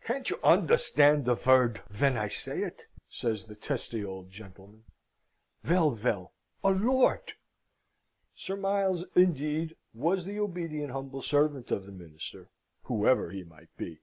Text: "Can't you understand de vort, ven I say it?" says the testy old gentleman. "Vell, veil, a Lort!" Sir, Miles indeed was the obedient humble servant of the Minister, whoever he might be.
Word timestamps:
"Can't 0.00 0.30
you 0.30 0.40
understand 0.42 1.26
de 1.26 1.34
vort, 1.34 1.82
ven 1.90 2.16
I 2.16 2.28
say 2.28 2.62
it?" 2.62 2.84
says 3.10 3.44
the 3.44 3.54
testy 3.54 4.02
old 4.02 4.30
gentleman. 4.30 4.84
"Vell, 5.62 5.90
veil, 5.90 6.32
a 6.64 6.70
Lort!" 6.70 7.32
Sir, 8.34 8.56
Miles 8.56 9.04
indeed 9.14 9.76
was 9.92 10.24
the 10.24 10.40
obedient 10.40 10.92
humble 10.92 11.20
servant 11.20 11.70
of 11.70 11.84
the 11.84 11.92
Minister, 11.92 12.48
whoever 12.84 13.28
he 13.32 13.42
might 13.44 13.68
be. 13.76 14.00